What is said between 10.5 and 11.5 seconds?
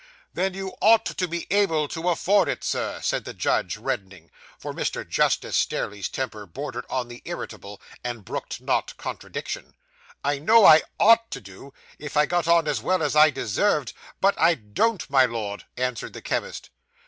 I _ought _to